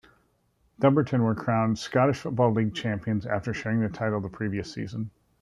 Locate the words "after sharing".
3.27-3.81